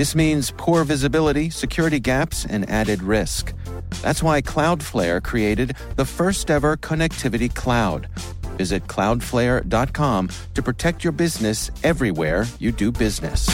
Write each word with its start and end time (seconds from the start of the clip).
This 0.00 0.14
means 0.14 0.50
poor 0.56 0.82
visibility, 0.84 1.50
security 1.50 2.00
gaps, 2.00 2.46
and 2.46 2.66
added 2.70 3.02
risk. 3.02 3.52
That's 4.00 4.22
why 4.22 4.40
Cloudflare 4.40 5.22
created 5.22 5.76
the 5.96 6.06
first 6.06 6.50
ever 6.50 6.78
connectivity 6.78 7.54
cloud. 7.54 8.08
Visit 8.56 8.86
cloudflare.com 8.86 10.30
to 10.54 10.62
protect 10.62 11.04
your 11.04 11.12
business 11.12 11.70
everywhere 11.84 12.46
you 12.58 12.72
do 12.72 12.90
business. 12.90 13.46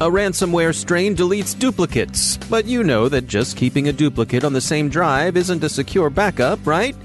A 0.00 0.10
ransomware 0.10 0.74
strain 0.74 1.14
deletes 1.14 1.56
duplicates, 1.56 2.38
but 2.50 2.66
you 2.66 2.82
know 2.82 3.08
that 3.08 3.28
just 3.28 3.56
keeping 3.56 3.86
a 3.86 3.92
duplicate 3.92 4.42
on 4.42 4.52
the 4.52 4.60
same 4.60 4.88
drive 4.88 5.36
isn't 5.36 5.62
a 5.62 5.68
secure 5.68 6.10
backup, 6.10 6.58
right? 6.66 6.96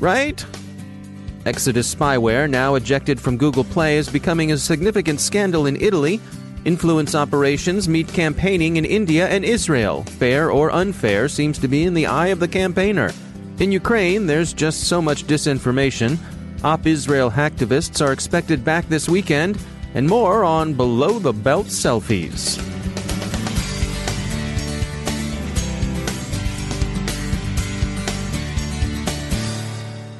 Right? 0.00 0.44
Exodus 1.46 1.94
spyware, 1.94 2.50
now 2.50 2.74
ejected 2.74 3.20
from 3.20 3.36
Google 3.36 3.64
Play, 3.64 3.98
is 3.98 4.10
becoming 4.10 4.52
a 4.52 4.58
significant 4.58 5.20
scandal 5.20 5.66
in 5.66 5.76
Italy. 5.80 6.20
Influence 6.64 7.14
operations 7.14 7.88
meet 7.88 8.08
campaigning 8.08 8.76
in 8.76 8.84
India 8.84 9.28
and 9.28 9.44
Israel. 9.44 10.02
Fair 10.18 10.50
or 10.50 10.72
unfair 10.72 11.28
seems 11.28 11.58
to 11.60 11.68
be 11.68 11.84
in 11.84 11.94
the 11.94 12.06
eye 12.06 12.28
of 12.28 12.40
the 12.40 12.48
campaigner. 12.48 13.12
In 13.60 13.70
Ukraine, 13.70 14.26
there's 14.26 14.52
just 14.52 14.84
so 14.84 15.00
much 15.00 15.24
disinformation. 15.24 16.18
Op 16.64 16.86
Israel 16.86 17.30
hacktivists 17.30 18.04
are 18.04 18.12
expected 18.12 18.64
back 18.64 18.88
this 18.88 19.08
weekend 19.08 19.58
and 19.94 20.06
more 20.06 20.42
on 20.44 20.74
Below 20.74 21.20
the 21.20 21.32
Belt 21.32 21.66
Selfies. 21.66 22.75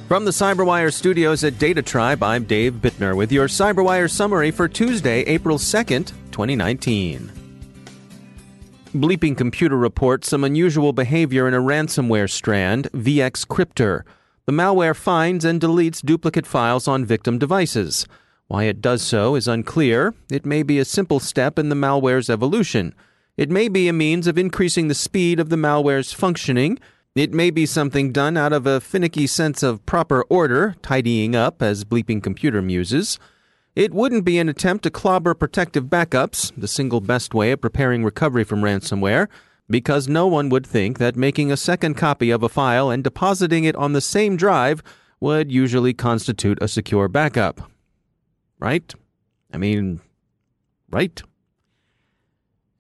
From 0.09 0.25
the 0.25 0.31
CyberWire 0.31 0.93
studios 0.93 1.43
at 1.43 1.59
Data 1.59 1.83
Tribe, 1.83 2.23
I'm 2.23 2.45
Dave 2.45 2.75
Bittner 2.75 3.17
with 3.17 3.33
your 3.33 3.49
CyberWire 3.49 4.09
summary 4.09 4.53
for 4.53 4.69
Tuesday, 4.69 5.23
April 5.23 5.59
2nd, 5.59 6.13
2019. 6.31 7.33
Bleeping 8.95 9.37
Computer 9.37 9.77
reports 9.77 10.29
some 10.29 10.45
unusual 10.45 10.93
behavior 10.93 11.49
in 11.49 11.55
a 11.55 11.61
ransomware 11.61 12.31
strand, 12.31 12.89
VX 12.93 13.47
VxCryptor. 13.47 14.03
The 14.45 14.53
malware 14.53 14.95
finds 14.95 15.45
and 15.45 15.61
deletes 15.61 16.01
duplicate 16.01 16.47
files 16.47 16.87
on 16.87 17.05
victim 17.05 17.37
devices. 17.37 18.07
Why 18.47 18.63
it 18.63 18.81
does 18.81 19.03
so 19.03 19.35
is 19.35 19.49
unclear. 19.49 20.15
It 20.31 20.47
may 20.47 20.63
be 20.63 20.79
a 20.79 20.85
simple 20.85 21.19
step 21.19 21.59
in 21.59 21.69
the 21.69 21.75
malware's 21.75 22.31
evolution. 22.31 22.95
It 23.37 23.51
may 23.51 23.69
be 23.69 23.89
a 23.89 23.93
means 23.93 24.29
of 24.29 24.39
increasing 24.39 24.87
the 24.87 24.95
speed 24.95 25.41
of 25.41 25.49
the 25.49 25.57
malware's 25.57 26.13
functioning. 26.13 26.79
It 27.17 27.33
may 27.33 27.49
be 27.51 27.65
something 27.65 28.13
done 28.13 28.37
out 28.37 28.53
of 28.53 28.67
a 28.67 28.79
finicky 28.79 29.27
sense 29.27 29.63
of 29.63 29.87
proper 29.87 30.21
order, 30.25 30.77
tidying 30.83 31.35
up, 31.35 31.63
as 31.63 31.83
Bleeping 31.83 32.23
Computer 32.23 32.61
muses. 32.61 33.19
It 33.75 33.95
wouldn't 33.95 34.27
be 34.27 34.39
an 34.39 34.51
attempt 34.51 34.85
to 34.85 34.91
clobber 34.91 35.33
protective 35.33 35.85
backups, 35.85 36.53
the 36.59 36.69
single 36.69 37.01
best 37.01 37.33
way 37.33 37.53
of 37.53 37.63
preparing 37.63 38.05
recovery 38.05 38.45
from 38.45 38.61
ransomware, 38.61 39.29
because 39.71 40.07
no 40.07 40.27
one 40.27 40.51
would 40.51 40.67
think 40.67 40.99
that 40.99 41.17
making 41.17 41.51
a 41.51 41.57
second 41.57 41.95
copy 41.95 42.31
of 42.31 42.43
a 42.43 42.51
file 42.51 42.91
and 42.91 43.03
depositing 43.03 43.65
it 43.65 43.77
on 43.77 43.95
the 43.95 44.03
same 44.03 44.37
drive 44.37 44.83
would 45.19 45.51
usually 45.51 45.95
constitute 45.95 46.59
a 46.61 46.69
secure 46.69 47.09
backup. 47.09 47.63
Right? 48.59 48.95
I 49.55 49.57
mean, 49.57 50.03
right? 50.91 51.23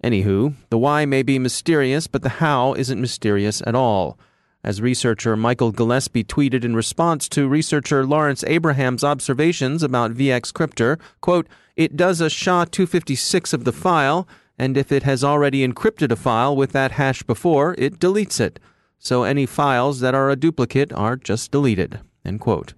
Anywho, 0.03 0.55
the 0.71 0.79
why 0.79 1.05
may 1.05 1.23
be 1.23 1.39
mysterious, 1.39 2.07
but 2.07 2.23
the 2.23 2.29
how 2.29 2.75
isn't 2.75 3.01
mysterious 3.01 3.62
at 3.67 3.75
all. 3.75 4.19
As 4.62 4.83
researcher 4.83 5.37
Michael 5.37 5.71
Gillespie 5.71 6.25
tweeted 6.25 6.65
in 6.65 6.75
response 6.75 7.29
to 7.29 7.49
researcher 7.49 8.05
Lawrence 8.05 8.43
Abrams' 8.49 9.05
observations 9.05 9.83
about 9.83 10.15
VxCryptor, 10.15 10.99
quote, 11.21 11.47
it 11.77 11.97
does 11.97 12.21
a 12.21 12.29
SHA-256 12.29 13.53
of 13.53 13.65
the 13.65 13.73
file, 13.73 14.27
and 14.59 14.77
if 14.77 14.91
it 14.91 15.03
has 15.05 15.23
already 15.23 15.67
encrypted 15.67 16.11
a 16.11 16.17
file 16.17 16.57
with 16.57 16.73
that 16.73 16.93
hash 16.93 17.23
before, 17.23 17.75
it 17.78 18.01
deletes 18.01 18.41
it. 18.41 18.59
So 18.99 19.23
any 19.23 19.47
files 19.47 20.01
that 20.01 20.15
are 20.15 20.31
a 20.31 20.37
duplicate 20.37 20.93
are 20.93 21.17
just 21.17 21.53
deleted, 21.53 22.01
end 22.25 22.41
quote. 22.41 22.75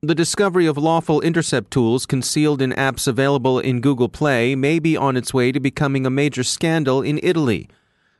The 0.00 0.14
discovery 0.14 0.66
of 0.66 0.78
lawful 0.78 1.20
intercept 1.22 1.72
tools 1.72 2.06
concealed 2.06 2.62
in 2.62 2.70
apps 2.70 3.08
available 3.08 3.58
in 3.58 3.80
Google 3.80 4.08
Play 4.08 4.54
may 4.54 4.78
be 4.78 4.96
on 4.96 5.16
its 5.16 5.34
way 5.34 5.50
to 5.50 5.58
becoming 5.58 6.06
a 6.06 6.10
major 6.10 6.44
scandal 6.44 7.02
in 7.02 7.18
Italy. 7.20 7.68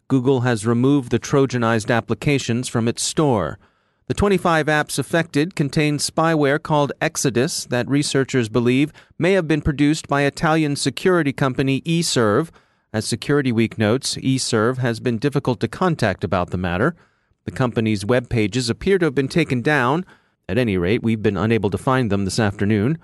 Google 0.08 0.40
has 0.40 0.66
removed 0.66 1.12
the 1.12 1.20
Trojanized 1.20 1.94
applications 1.94 2.66
from 2.66 2.88
its 2.88 3.04
store. 3.04 3.60
The 4.08 4.14
25 4.14 4.66
apps 4.66 4.98
affected 4.98 5.54
contain 5.54 5.98
spyware 5.98 6.60
called 6.60 6.90
Exodus 7.00 7.64
that 7.66 7.88
researchers 7.88 8.48
believe 8.48 8.92
may 9.16 9.34
have 9.34 9.46
been 9.46 9.62
produced 9.62 10.08
by 10.08 10.22
Italian 10.22 10.74
security 10.74 11.32
company 11.32 11.82
eSurv. 11.82 12.50
As 12.92 13.04
Security 13.04 13.52
Week 13.52 13.78
notes, 13.78 14.16
eSurv 14.16 14.78
has 14.78 14.98
been 14.98 15.18
difficult 15.18 15.60
to 15.60 15.68
contact 15.68 16.24
about 16.24 16.50
the 16.50 16.58
matter. 16.58 16.96
The 17.44 17.52
company's 17.52 18.04
web 18.04 18.28
pages 18.28 18.68
appear 18.68 18.98
to 18.98 19.04
have 19.04 19.14
been 19.14 19.28
taken 19.28 19.62
down. 19.62 20.04
At 20.48 20.56
any 20.56 20.78
rate, 20.78 21.02
we've 21.02 21.22
been 21.22 21.36
unable 21.36 21.68
to 21.68 21.76
find 21.76 22.10
them 22.10 22.24
this 22.24 22.38
afternoon. 22.38 22.96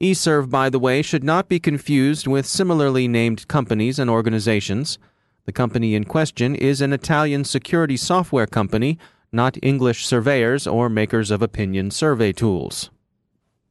eSurv, 0.00 0.48
by 0.48 0.70
the 0.70 0.78
way, 0.78 1.02
should 1.02 1.22
not 1.22 1.46
be 1.46 1.60
confused 1.60 2.26
with 2.26 2.46
similarly 2.46 3.06
named 3.06 3.46
companies 3.48 3.98
and 3.98 4.08
organizations. 4.08 4.98
The 5.44 5.52
company 5.52 5.94
in 5.94 6.04
question 6.04 6.54
is 6.54 6.80
an 6.80 6.94
Italian 6.94 7.44
security 7.44 7.98
software 7.98 8.46
company, 8.46 8.98
not 9.30 9.58
English 9.62 10.06
surveyors 10.06 10.66
or 10.66 10.88
makers 10.88 11.30
of 11.30 11.42
opinion 11.42 11.90
survey 11.90 12.32
tools. 12.32 12.90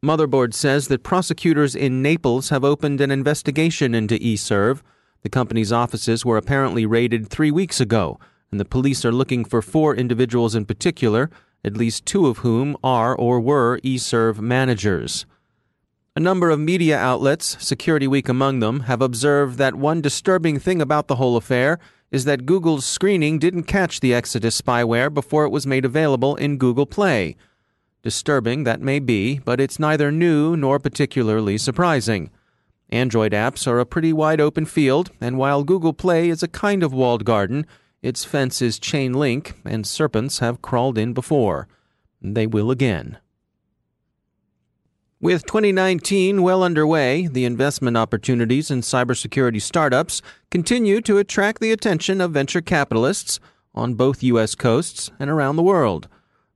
Motherboard 0.04 0.54
says 0.54 0.88
that 0.90 1.02
prosecutors 1.02 1.76
in 1.76 2.04
Naples 2.04 2.50
have 2.50 2.64
opened 2.64 3.02
an 3.02 3.10
investigation 3.10 3.96
into 3.96 4.20
eSurv. 4.20 4.82
The 5.24 5.30
company's 5.30 5.72
offices 5.72 6.24
were 6.24 6.38
apparently 6.38 6.86
raided 6.86 7.28
three 7.28 7.50
weeks 7.50 7.82
ago, 7.82 8.20
and 8.52 8.60
the 8.60 8.66
police 8.66 9.04
are 9.04 9.12
looking 9.12 9.44
for 9.44 9.64
four 9.64 9.96
individuals 9.96 10.54
in 10.54 10.66
particular 10.66 11.32
at 11.66 11.76
least 11.76 12.06
two 12.06 12.28
of 12.28 12.38
whom 12.40 12.78
are 12.84 13.16
or 13.16 13.40
were 13.40 13.80
eSurv 13.80 14.40
managers. 14.40 15.26
A 16.16 16.22
number 16.22 16.50
of 16.50 16.60
media 16.60 16.98
outlets, 16.98 17.58
Security 17.60 18.08
Week 18.08 18.30
among 18.30 18.60
them, 18.60 18.82
have 18.82 19.02
observed 19.02 19.58
that 19.58 19.76
one 19.76 20.00
disturbing 20.00 20.60
thing 20.60 20.82
about 20.82 21.08
the 21.08 21.16
whole 21.16 21.36
affair 21.36 21.80
is 22.12 22.24
that 22.24 22.46
Google's 22.46 22.86
screening 22.86 23.40
didn't 23.40 23.64
catch 23.64 24.00
the 24.00 24.14
Exodus 24.14 24.62
spyware 24.62 25.14
before 25.14 25.44
it 25.44 25.50
was 25.50 25.68
made 25.68 25.84
available 25.84 26.36
in 26.36 26.58
Google 26.58 26.86
Play. 26.86 27.36
Disturbing 28.04 28.64
that 28.64 28.80
may 28.80 29.00
be, 29.00 29.40
but 29.40 29.60
it's 29.60 29.80
neither 29.80 30.12
new 30.12 30.56
nor 30.56 30.80
particularly 30.80 31.58
surprising. 31.58 32.30
Android 32.90 33.32
apps 33.34 33.68
are 33.68 33.80
a 33.80 33.86
pretty 33.86 34.14
wide 34.14 34.40
open 34.40 34.66
field, 34.66 35.12
and 35.20 35.38
while 35.38 35.64
Google 35.64 35.94
Play 35.94 36.30
is 36.30 36.44
a 36.44 36.48
kind 36.48 36.84
of 36.84 36.94
walled 36.94 37.26
garden, 37.26 37.66
its 38.06 38.24
fence 38.24 38.62
is 38.62 38.78
chain 38.78 39.14
link, 39.14 39.56
and 39.66 39.84
serpents 39.88 40.38
have 40.38 40.62
crawled 40.62 40.96
in 40.96 41.12
before. 41.12 41.68
They 42.22 42.46
will 42.46 42.70
again. 42.70 43.18
With 45.20 45.48
2019 45.48 46.44
well 46.44 46.62
underway, 46.62 47.26
the 47.26 47.46
investment 47.46 47.98
opportunities 47.98 48.70
in 48.70 48.82
cybersecurity 48.82 49.60
startups 49.60 50.22
continue 50.52 51.02
to 51.02 51.18
attract 51.18 51.60
the 51.62 51.72
attention 51.72 52.22
of 52.22 52.30
venture 52.30 52.62
capitalists 52.62 53.40
on 53.74 53.96
both 53.96 54.22
U.S. 54.22 54.54
coasts 54.54 55.10
and 55.18 55.32
around 55.32 55.56
the 55.56 55.64
world. 55.64 56.08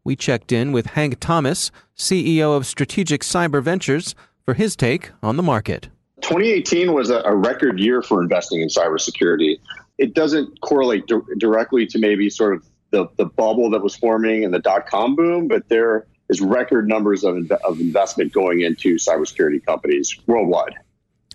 We 0.04 0.16
checked 0.16 0.52
in 0.52 0.72
with 0.72 0.86
Hank 0.86 1.20
Thomas, 1.20 1.72
CEO 1.98 2.56
of 2.56 2.68
Strategic 2.68 3.22
Cyber 3.22 3.64
Ventures, 3.64 4.14
for 4.46 4.54
his 4.54 4.76
take 4.76 5.10
on 5.24 5.36
the 5.36 5.42
market. 5.42 5.90
2018 6.22 6.94
was 6.94 7.10
a, 7.10 7.34
record 7.34 7.80
year 7.80 8.04
for 8.04 8.22
investing 8.22 8.62
in 8.62 8.68
cybersecurity 8.68 9.58
it 10.00 10.16
doesn't 10.16 10.60
correlate 10.62 11.06
di- 11.06 11.36
directly 11.38 11.86
to 11.86 12.00
maybe 12.00 12.30
sort 12.30 12.54
of 12.56 12.66
the, 12.92 13.08
the 13.18 13.26
bubble 13.26 13.70
that 13.70 13.84
was 13.84 13.96
forming 13.96 14.44
and 14.44 14.54
the 14.54 14.60
dot 14.60 14.88
com 14.88 15.16
boom, 15.16 15.48
but 15.48 15.70
there 15.70 16.08
is 16.30 16.42
record 16.42 16.88
numbers 16.88 17.24
of, 17.24 17.36
inv- 17.36 17.62
of 17.64 17.80
investment 17.80 18.34
going 18.34 18.62
into 18.62 18.96
cybersecurity 18.96 19.64
companies 19.66 20.16
worldwide. 20.26 20.74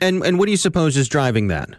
And, 0.00 0.24
and 0.24 0.38
what 0.38 0.46
do 0.46 0.50
you 0.50 0.56
suppose 0.56 0.96
is 0.96 1.08
driving 1.08 1.48
that? 1.48 1.70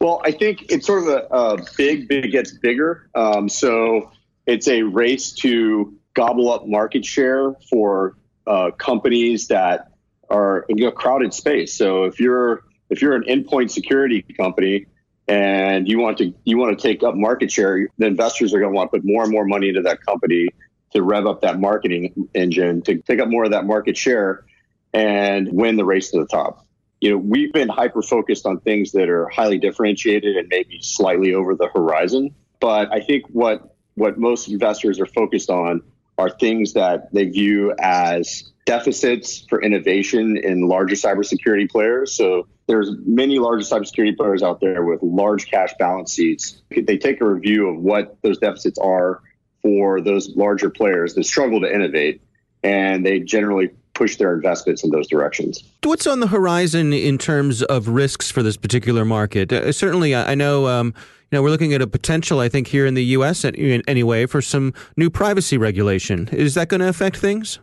Well, 0.00 0.20
I 0.24 0.32
think 0.32 0.72
it's 0.72 0.86
sort 0.86 1.02
of 1.04 1.08
a, 1.08 1.26
a 1.30 1.64
big, 1.76 2.08
big 2.08 2.32
gets 2.32 2.50
bigger. 2.50 3.08
Um, 3.14 3.48
so 3.48 4.10
it's 4.46 4.68
a 4.68 4.82
race 4.82 5.32
to 5.32 5.94
gobble 6.14 6.52
up 6.52 6.66
market 6.66 7.04
share 7.04 7.54
for 7.70 8.16
uh, 8.46 8.70
companies 8.72 9.48
that 9.48 9.92
are 10.30 10.66
in 10.68 10.82
a 10.82 10.92
crowded 10.92 11.32
space. 11.32 11.74
So 11.74 12.04
if 12.04 12.18
you're 12.18 12.64
if 12.90 13.00
you're 13.00 13.14
an 13.14 13.24
endpoint 13.24 13.70
security 13.70 14.22
company 14.36 14.86
and 15.28 15.88
you 15.88 15.98
want 15.98 16.18
to 16.18 16.34
you 16.44 16.58
want 16.58 16.78
to 16.78 16.82
take 16.82 17.02
up 17.02 17.14
market 17.14 17.50
share, 17.50 17.88
the 17.98 18.06
investors 18.06 18.52
are 18.52 18.60
going 18.60 18.72
to 18.72 18.76
want 18.76 18.92
to 18.92 18.98
put 18.98 19.06
more 19.06 19.22
and 19.22 19.32
more 19.32 19.44
money 19.44 19.68
into 19.68 19.82
that 19.82 20.04
company 20.04 20.48
to 20.92 21.02
rev 21.02 21.26
up 21.26 21.40
that 21.42 21.58
marketing 21.58 22.28
engine 22.34 22.82
to 22.82 22.98
take 22.98 23.20
up 23.20 23.28
more 23.28 23.44
of 23.44 23.50
that 23.50 23.64
market 23.64 23.96
share 23.96 24.44
and 24.92 25.48
win 25.52 25.76
the 25.76 25.84
race 25.84 26.10
to 26.10 26.20
the 26.20 26.26
top. 26.26 26.66
You 27.00 27.10
know, 27.10 27.16
we've 27.18 27.52
been 27.52 27.68
hyper 27.68 28.02
focused 28.02 28.46
on 28.46 28.60
things 28.60 28.92
that 28.92 29.08
are 29.08 29.28
highly 29.28 29.58
differentiated 29.58 30.36
and 30.36 30.48
maybe 30.48 30.78
slightly 30.80 31.34
over 31.34 31.54
the 31.54 31.68
horizon. 31.74 32.34
But 32.60 32.92
I 32.92 33.00
think 33.00 33.26
what 33.28 33.74
what 33.94 34.18
most 34.18 34.48
investors 34.48 35.00
are 35.00 35.06
focused 35.06 35.50
on 35.50 35.82
are 36.18 36.30
things 36.30 36.72
that 36.74 37.12
they 37.12 37.26
view 37.26 37.74
as 37.78 38.52
deficits 38.66 39.44
for 39.48 39.60
innovation 39.62 40.36
in 40.36 40.68
larger 40.68 40.94
cybersecurity 40.94 41.70
players. 41.70 42.14
So 42.14 42.46
there's 42.66 42.90
many 43.04 43.38
larger 43.38 43.64
cybersecurity 43.64 44.16
players 44.16 44.42
out 44.42 44.60
there 44.60 44.84
with 44.84 45.02
large 45.02 45.50
cash 45.50 45.70
balance 45.78 46.14
sheets. 46.14 46.62
They 46.70 46.96
take 46.96 47.20
a 47.20 47.26
review 47.26 47.68
of 47.68 47.78
what 47.78 48.16
those 48.22 48.38
deficits 48.38 48.78
are 48.78 49.22
for 49.62 50.00
those 50.00 50.34
larger 50.36 50.70
players 50.70 51.14
that 51.14 51.24
struggle 51.24 51.60
to 51.60 51.72
innovate, 51.72 52.22
and 52.62 53.04
they 53.04 53.20
generally 53.20 53.70
push 53.94 54.16
their 54.16 54.34
investments 54.34 54.82
in 54.82 54.90
those 54.90 55.06
directions. 55.08 55.62
What's 55.82 56.06
on 56.06 56.20
the 56.20 56.26
horizon 56.26 56.92
in 56.92 57.16
terms 57.16 57.62
of 57.62 57.88
risks 57.88 58.30
for 58.30 58.42
this 58.42 58.56
particular 58.56 59.04
market? 59.04 59.52
Uh, 59.52 59.72
certainly, 59.72 60.14
I 60.14 60.34
know. 60.34 60.66
Um, 60.66 60.94
you 61.30 61.38
know, 61.38 61.42
we're 61.42 61.50
looking 61.50 61.72
at 61.74 61.82
a 61.82 61.86
potential, 61.86 62.40
I 62.40 62.48
think, 62.48 62.68
here 62.68 62.86
in 62.86 62.94
the 62.94 63.04
U.S. 63.04 63.44
anyway, 63.44 64.26
for 64.26 64.42
some 64.42 64.72
new 64.96 65.10
privacy 65.10 65.58
regulation. 65.58 66.28
Is 66.28 66.54
that 66.54 66.68
going 66.68 66.80
to 66.80 66.88
affect 66.88 67.16
things? 67.16 67.58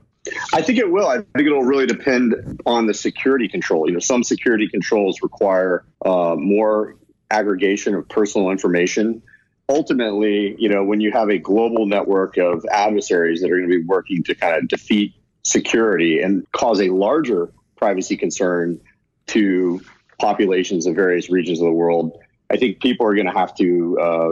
I 0.54 0.62
think 0.62 0.78
it 0.78 0.92
will. 0.92 1.08
I 1.08 1.18
think 1.18 1.48
it'll 1.48 1.64
really 1.64 1.88
depend 1.88 2.62
on 2.66 2.86
the 2.86 2.94
security 2.94 3.48
control. 3.48 3.88
You 3.88 3.94
know, 3.94 4.00
some 4.00 4.24
security 4.24 4.68
controls 4.68 5.22
require 5.22 5.86
uh, 6.06 6.36
more 6.38 6.96
aggregation 7.32 7.96
of 7.96 8.08
personal 8.08 8.52
information. 8.52 9.24
Ultimately, 9.68 10.56
you 10.60 10.70
know, 10.70 10.84
when 10.84 11.02
you 11.02 11.12
have 11.12 11.30
a 11.30 11.38
global 11.38 11.86
network 11.86 12.38
of 12.38 12.64
adversaries 12.72 13.42
that 13.42 13.52
are 13.52 13.58
going 13.58 13.70
to 13.70 13.80
be 13.80 13.86
working 13.86 14.24
to 14.26 14.36
kind 14.36 14.56
of 14.56 14.68
defeat 14.68 15.16
security 15.44 16.22
and 16.22 16.46
cause 16.52 16.80
a 16.82 16.90
larger 16.90 17.52
privacy 17.78 18.16
concern 18.16 18.80
to 19.28 19.82
populations 20.20 20.86
of 20.86 20.96
various 20.96 21.30
regions 21.30 21.60
of 21.60 21.66
the 21.66 21.72
world, 21.72 22.20
I 22.52 22.58
think 22.58 22.80
people 22.80 23.08
are 23.08 23.16
going 23.16 23.28
to 23.28 23.34
have 23.34 23.56
to 23.56 24.00
uh, 24.00 24.32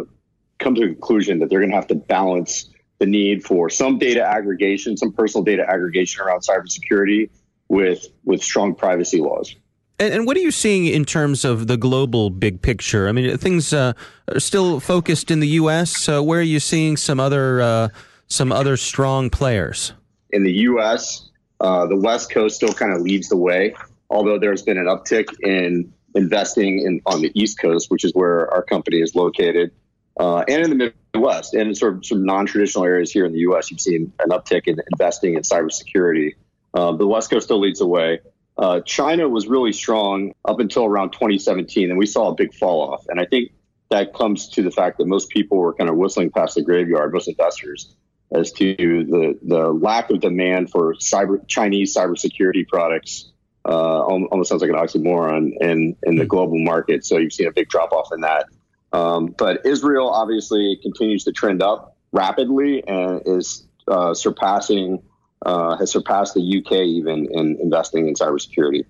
come 0.60 0.76
to 0.76 0.84
a 0.84 0.88
conclusion 0.88 1.40
that 1.40 1.50
they're 1.50 1.60
going 1.60 1.72
to 1.72 1.76
have 1.76 1.88
to 1.88 1.96
balance 1.96 2.70
the 3.00 3.06
need 3.06 3.44
for 3.44 3.70
some 3.70 3.98
data 3.98 4.24
aggregation, 4.24 4.98
some 4.98 5.12
personal 5.12 5.44
data 5.44 5.66
aggregation 5.68 6.22
around 6.22 6.42
cybersecurity 6.42 7.30
with 7.68 8.08
with 8.24 8.44
strong 8.44 8.76
privacy 8.76 9.20
laws. 9.20 9.56
And, 10.00 10.14
and 10.14 10.28
what 10.28 10.38
are 10.38 10.42
you 10.42 10.52
seeing 10.52 10.86
in 10.86 11.06
terms 11.06 11.44
of 11.44 11.68
the 11.68 11.78
global 11.78 12.30
big 12.30 12.62
picture? 12.62 13.08
I 13.08 13.12
mean, 13.12 13.38
things 13.38 13.74
uh, 13.74 13.94
are 14.28 14.40
still 14.40 14.80
focused 14.80 15.32
in 15.32 15.40
the 15.40 15.48
U.S. 15.48 15.96
So 15.98 16.22
where 16.22 16.40
are 16.40 16.44
you 16.44 16.60
seeing 16.60 16.98
some 16.98 17.20
other 17.20 17.62
uh, 17.62 17.90
some 18.28 18.52
other 18.52 18.78
strong 18.78 19.30
players? 19.30 19.94
In 20.32 20.44
the 20.44 20.54
U.S., 20.54 21.30
uh, 21.60 21.88
the 21.88 21.98
West 21.98 22.32
Coast 22.32 22.56
still 22.56 22.74
kind 22.74 22.94
of 22.94 23.02
leads 23.02 23.30
the 23.30 23.38
way, 23.38 23.74
although 24.10 24.38
there's 24.38 24.62
been 24.62 24.78
an 24.78 24.86
uptick 24.86 25.28
in 25.42 25.92
investing 26.16 26.80
in 26.80 27.02
on 27.06 27.22
the 27.22 27.32
East 27.34 27.60
Coast, 27.60 27.90
which 27.90 28.04
is 28.04 28.14
where 28.14 28.52
our 28.54 28.64
company 28.64 29.00
is 29.00 29.16
located 29.16 29.72
uh, 30.20 30.44
and 30.48 30.64
in 30.64 30.78
the 30.78 30.94
Midwest 31.14 31.54
and 31.54 31.76
sort 31.78 31.96
of 31.96 32.06
some 32.06 32.26
non-traditional 32.26 32.86
areas 32.86 33.12
here 33.12 33.26
in 33.26 33.34
the 33.34 33.40
U.S. 33.40 33.72
You've 33.72 33.82
seen 33.82 34.14
an 34.20 34.30
uptick 34.30 34.68
in 34.68 34.78
investing 34.92 35.36
in 35.36 35.42
cybersecurity. 35.42 36.36
Uh, 36.74 36.94
the 36.94 37.08
West 37.08 37.30
Coast 37.30 37.46
still 37.46 37.60
leads 37.60 37.80
the 37.80 37.88
way. 37.88 38.20
Uh, 38.58 38.82
China 38.82 39.28
was 39.28 39.48
really 39.48 39.72
strong 39.72 40.34
up 40.46 40.60
until 40.60 40.86
around 40.86 41.12
2017, 41.12 41.90
and 41.90 41.98
we 41.98 42.06
saw 42.06 42.30
a 42.30 42.36
big 42.36 42.54
fall 42.54 42.92
off. 42.92 43.06
And 43.08 43.20
I 43.20 43.26
think 43.26 43.52
that 43.90 44.14
comes 44.14 44.50
to 44.50 44.62
the 44.62 44.72
fact 44.72 44.98
that 44.98 45.08
most 45.08 45.30
people 45.30 45.58
were 45.58 45.74
kind 45.74 45.90
of 45.90 45.96
whistling 45.96 46.30
past 46.30 46.56
the 46.56 46.62
graveyard, 46.62 47.14
most 47.14 47.28
investors, 47.28 47.96
as 48.32 48.52
to 48.54 48.76
the 48.76 49.40
the 49.42 49.70
lack 49.70 50.12
of 50.12 50.20
demand 50.20 50.70
for 50.70 50.94
cyber 50.96 51.46
Chinese 51.48 51.96
cybersecurity 51.96 52.68
products. 52.68 53.32
Uh, 53.66 54.02
almost 54.02 54.50
sounds 54.50 54.62
like 54.62 54.72
an 54.72 54.78
oxymoron 54.78 55.52
in 55.62 55.96
in 56.04 56.16
the 56.16 56.26
global 56.26 56.60
market. 56.60 57.06
So 57.06 57.18
you've 57.18 57.34
seen 57.34 57.48
a 57.48 57.52
big 57.52 57.70
drop 57.70 57.92
off 57.92 58.10
in 58.14 58.22
that. 58.22 58.46
Um, 58.92 59.36
but 59.38 59.66
Israel 59.66 60.10
obviously 60.10 60.80
continues 60.82 61.24
to 61.26 61.32
trend 61.32 61.62
up 61.62 61.96
rapidly 62.12 62.84
and 62.88 63.22
is 63.26 63.68
uh, 63.88 64.14
surpassing 64.14 65.04
uh, 65.46 65.78
has 65.78 65.92
surpassed 65.92 66.34
the 66.34 66.42
UK 66.42 66.74
even 66.74 67.28
in 67.32 67.58
investing 67.62 68.08
in 68.08 68.14
cybersecurity. 68.14 68.86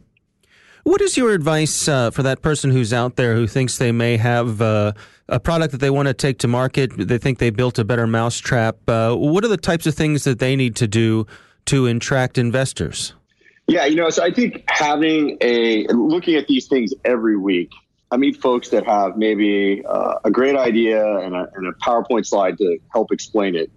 What 0.83 1.01
is 1.01 1.17
your 1.17 1.31
advice 1.31 1.87
uh, 1.87 2.09
for 2.09 2.23
that 2.23 2.41
person 2.41 2.71
who's 2.71 2.93
out 2.93 3.15
there 3.15 3.35
who 3.35 3.45
thinks 3.45 3.77
they 3.77 3.91
may 3.91 4.17
have 4.17 4.61
uh, 4.61 4.93
a 5.27 5.39
product 5.39 5.73
that 5.73 5.77
they 5.79 5.89
want 5.89 6.07
to 6.07 6.13
take 6.13 6.39
to 6.39 6.47
market? 6.47 6.91
They 6.97 7.17
think 7.17 7.37
they 7.37 7.49
built 7.49 7.77
a 7.77 7.83
better 7.83 8.07
mousetrap. 8.07 8.77
Uh, 8.87 9.13
what 9.15 9.43
are 9.43 9.49
the 9.49 9.57
types 9.57 9.85
of 9.85 9.93
things 9.93 10.23
that 10.23 10.39
they 10.39 10.55
need 10.55 10.75
to 10.77 10.87
do 10.87 11.27
to 11.65 11.85
attract 11.85 12.37
investors? 12.37 13.13
Yeah, 13.67 13.85
you 13.85 13.95
know, 13.95 14.09
so 14.09 14.23
I 14.23 14.31
think 14.31 14.63
having 14.67 15.37
a 15.41 15.85
looking 15.89 16.35
at 16.35 16.47
these 16.47 16.67
things 16.67 16.91
every 17.05 17.37
week 17.37 17.69
I 18.11 18.17
meet 18.17 18.41
folks 18.41 18.69
that 18.69 18.85
have 18.85 19.17
maybe 19.17 19.83
uh, 19.85 20.15
a 20.23 20.31
great 20.31 20.55
idea 20.55 21.05
and 21.19 21.35
a, 21.35 21.47
and 21.53 21.67
a, 21.67 21.73
PowerPoint 21.73 22.25
slide 22.25 22.57
to 22.57 22.79
help 22.91 23.11
explain 23.11 23.55
it, 23.55 23.71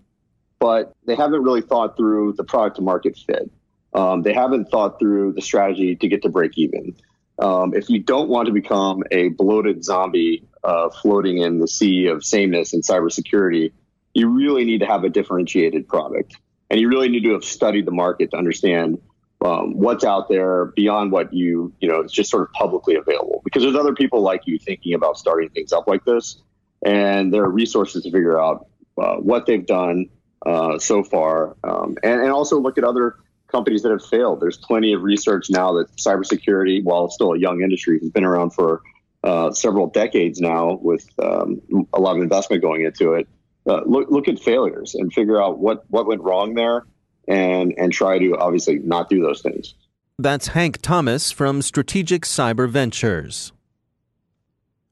but 0.58 0.94
they 1.06 1.14
haven't 1.14 1.43
really 1.43 1.61
thought 1.61 1.96
through 1.96 2.32
the 2.34 2.44
product 2.44 2.76
to 2.76 2.82
market 2.82 3.19
fit. 3.19 3.50
Um, 3.93 4.23
they 4.23 4.32
haven't 4.32 4.70
thought 4.70 4.99
through 4.99 5.34
the 5.34 5.43
strategy 5.43 5.96
to 5.96 6.08
get 6.08 6.23
to 6.23 6.31
break 6.31 6.56
even. 6.56 6.96
Um, 7.38 7.75
if 7.75 7.90
you 7.90 7.99
don't 7.99 8.29
want 8.29 8.46
to 8.46 8.52
become 8.52 9.02
a 9.11 9.29
bloated 9.29 9.84
zombie 9.84 10.46
uh, 10.64 10.88
floating 10.88 11.38
in 11.38 11.58
the 11.58 11.69
sea 11.69 12.06
of 12.06 12.25
sameness 12.25 12.73
in 12.73 12.81
cybersecurity, 12.81 13.73
you 14.14 14.29
really 14.29 14.64
need 14.64 14.79
to 14.79 14.87
have 14.87 15.05
a 15.05 15.11
differentiated 15.11 15.88
product. 15.88 16.37
And 16.70 16.81
you 16.81 16.88
really 16.88 17.08
need 17.08 17.25
to 17.25 17.32
have 17.32 17.44
studied 17.44 17.84
the 17.84 17.93
market 17.93 18.31
to 18.31 18.38
understand 18.38 18.99
um, 19.44 19.77
what's 19.77 20.05
out 20.05 20.29
there 20.29 20.67
beyond 20.77 21.12
what 21.12 21.33
you 21.33 21.73
you 21.81 21.89
know 21.89 22.00
it's 22.00 22.12
just 22.12 22.31
sort 22.31 22.43
of 22.43 22.53
publicly 22.53 22.94
available. 22.94 23.41
Because 23.44 23.62
there's 23.62 23.77
other 23.77 23.94
people 23.94 24.21
like 24.21 24.43
you 24.47 24.59
thinking 24.59 24.94
about 24.94 25.19
starting 25.19 25.49
things 25.50 25.73
up 25.73 25.87
like 25.87 26.05
this 26.05 26.43
and 26.83 27.33
there 27.33 27.44
are 27.44 27.50
resources 27.50 28.03
to 28.03 28.11
figure 28.11 28.41
out 28.41 28.67
uh, 28.99 29.17
what 29.17 29.47
they've 29.47 29.67
done 29.67 30.09
uh, 30.44 30.79
so 30.79 31.03
far. 31.05 31.56
Um, 31.65 31.97
and, 32.03 32.21
and 32.21 32.31
also 32.31 32.59
look 32.59 32.77
at 32.77 32.85
other 32.85 33.17
companies 33.49 33.83
that 33.83 33.91
have 33.91 34.05
failed. 34.05 34.41
There's 34.41 34.56
plenty 34.56 34.93
of 34.93 35.03
research 35.03 35.49
now 35.50 35.75
that 35.75 35.94
cybersecurity 35.97 36.82
while 36.82 37.06
it's 37.06 37.15
still 37.15 37.32
a 37.32 37.39
young 37.39 37.63
industry 37.63 37.99
has 38.01 38.11
been 38.11 38.25
around 38.25 38.51
for 38.51 38.82
uh, 39.22 39.53
several 39.53 39.87
decades 39.87 40.41
now 40.41 40.79
with 40.82 41.06
um, 41.22 41.61
a 41.93 42.01
lot 42.01 42.17
of 42.17 42.22
investment 42.22 42.63
going 42.63 42.84
into 42.84 43.13
it. 43.15 43.29
Uh, 43.69 43.82
look, 43.87 44.11
look 44.11 44.27
at 44.27 44.41
failures 44.41 44.96
and 44.96 45.13
figure 45.13 45.41
out 45.41 45.61
what 45.61 45.84
what 45.89 46.06
went 46.06 46.20
wrong 46.20 46.55
there 46.55 46.84
and 47.29 47.74
and 47.79 47.93
try 47.93 48.19
to 48.19 48.36
obviously 48.36 48.79
not 48.81 49.08
do 49.08 49.22
those 49.22 49.43
things. 49.43 49.74
That's 50.19 50.48
Hank 50.48 50.82
Thomas 50.82 51.32
from 51.32 51.62
Strategic 51.62 52.22
Cyber 52.22 52.69
Ventures. 52.69 53.52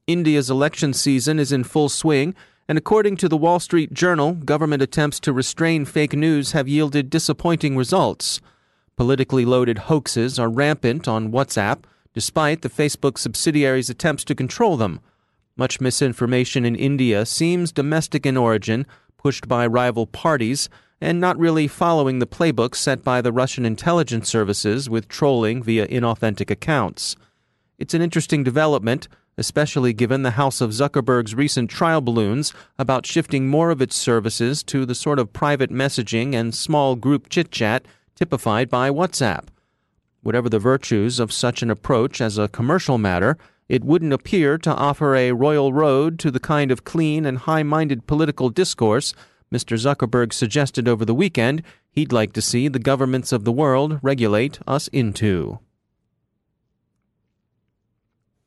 India's 0.07 0.49
election 0.49 0.93
season 0.93 1.39
is 1.39 1.51
in 1.51 1.63
full 1.63 1.89
swing, 1.89 2.35
and 2.67 2.77
according 2.77 3.17
to 3.17 3.29
the 3.29 3.37
Wall 3.37 3.59
Street 3.59 3.93
Journal, 3.93 4.33
government 4.33 4.81
attempts 4.81 5.19
to 5.21 5.31
restrain 5.31 5.85
fake 5.85 6.13
news 6.13 6.53
have 6.53 6.67
yielded 6.67 7.09
disappointing 7.09 7.77
results. 7.77 8.41
Politically 8.97 9.45
loaded 9.45 9.77
hoaxes 9.77 10.37
are 10.39 10.49
rampant 10.49 11.07
on 11.07 11.31
WhatsApp, 11.31 11.83
despite 12.13 12.61
the 12.61 12.69
Facebook 12.69 13.17
subsidiary's 13.17 13.89
attempts 13.89 14.23
to 14.25 14.35
control 14.35 14.75
them. 14.75 14.99
Much 15.55 15.79
misinformation 15.79 16.65
in 16.65 16.75
India 16.75 17.25
seems 17.25 17.71
domestic 17.71 18.25
in 18.25 18.37
origin, 18.37 18.85
pushed 19.17 19.47
by 19.47 19.65
rival 19.65 20.07
parties, 20.07 20.69
and 21.01 21.19
not 21.19 21.37
really 21.37 21.67
following 21.67 22.19
the 22.19 22.27
playbook 22.27 22.75
set 22.75 23.03
by 23.03 23.19
the 23.19 23.31
Russian 23.31 23.65
intelligence 23.65 24.29
services 24.29 24.89
with 24.89 25.07
trolling 25.07 25.63
via 25.63 25.87
inauthentic 25.87 26.51
accounts. 26.51 27.15
It's 27.79 27.95
an 27.95 28.03
interesting 28.03 28.43
development, 28.43 29.07
especially 29.37 29.91
given 29.91 30.21
the 30.21 30.31
House 30.31 30.61
of 30.61 30.69
Zuckerberg's 30.69 31.33
recent 31.33 31.71
trial 31.71 32.01
balloons 32.01 32.53
about 32.77 33.07
shifting 33.07 33.47
more 33.47 33.71
of 33.71 33.81
its 33.81 33.95
services 33.95 34.61
to 34.65 34.85
the 34.85 34.93
sort 34.93 35.17
of 35.17 35.33
private 35.33 35.71
messaging 35.71 36.35
and 36.35 36.53
small 36.53 36.95
group 36.95 37.27
chit 37.29 37.49
chat 37.49 37.83
typified 38.15 38.69
by 38.69 38.91
WhatsApp. 38.91 39.47
Whatever 40.21 40.49
the 40.49 40.59
virtues 40.59 41.19
of 41.19 41.31
such 41.31 41.63
an 41.63 41.71
approach 41.71 42.21
as 42.21 42.37
a 42.37 42.47
commercial 42.47 42.99
matter, 42.99 43.39
it 43.67 43.83
wouldn't 43.83 44.13
appear 44.13 44.59
to 44.59 44.75
offer 44.75 45.15
a 45.15 45.31
royal 45.31 45.73
road 45.73 46.19
to 46.19 46.29
the 46.29 46.39
kind 46.39 46.69
of 46.69 46.83
clean 46.83 47.25
and 47.25 47.39
high 47.39 47.63
minded 47.63 48.05
political 48.05 48.49
discourse 48.49 49.15
Mr. 49.53 49.77
Zuckerberg 49.77 50.31
suggested 50.33 50.87
over 50.87 51.03
the 51.03 51.13
weekend 51.13 51.61
he'd 51.91 52.13
like 52.13 52.33
to 52.33 52.41
see 52.41 52.67
the 52.67 52.79
governments 52.79 53.31
of 53.31 53.43
the 53.43 53.51
world 53.51 53.99
regulate 54.01 54.59
us 54.65 54.87
into. 54.89 55.59